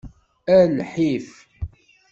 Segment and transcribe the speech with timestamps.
[0.55, 1.29] A lḥif.